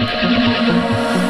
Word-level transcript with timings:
Música 0.00 1.29